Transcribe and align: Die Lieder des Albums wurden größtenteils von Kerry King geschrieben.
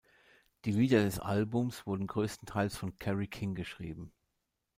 Die 0.65 0.71
Lieder 0.71 1.03
des 1.03 1.19
Albums 1.19 1.85
wurden 1.85 2.07
größtenteils 2.07 2.75
von 2.75 2.97
Kerry 2.97 3.27
King 3.27 3.53
geschrieben. 3.53 4.11